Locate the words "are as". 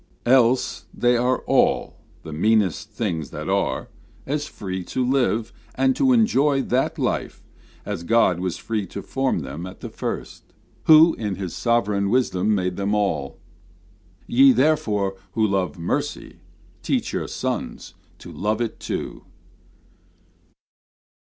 3.47-4.47